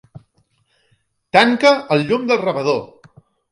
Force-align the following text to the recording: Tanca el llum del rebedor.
Tanca 1.37 1.75
el 1.97 2.03
llum 2.09 2.27
del 2.33 2.43
rebedor. 2.47 2.83